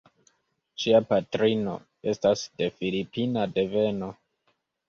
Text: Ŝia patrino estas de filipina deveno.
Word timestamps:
Ŝia 0.83 1.01
patrino 1.11 1.75
estas 2.13 2.47
de 2.63 2.71
filipina 2.81 3.47
deveno. 3.59 4.13